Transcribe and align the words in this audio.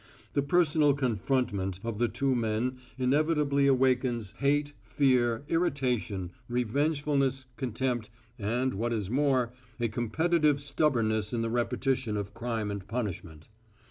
The 0.33 0.41
personal 0.41 0.95
confrontment 0.95 1.79
of 1.83 1.99
the 1.99 2.07
two 2.07 2.33
men 2.33 2.79
inevitably 2.97 3.67
awakens 3.67 4.31
hate, 4.39 4.73
fear, 4.83 5.43
irritation, 5.47 6.31
revengefulness, 6.49 7.45
contempt, 7.55 8.09
and 8.39 8.73
what 8.73 8.93
is 8.93 9.11
more, 9.11 9.53
a 9.79 9.89
competitive 9.89 10.59
stubbornness 10.59 11.33
in 11.33 11.43
the 11.43 11.51
repetition 11.51 12.17
of 12.17 12.33
crime 12.33 12.71
and 12.71 12.87
punishment. 12.87 13.47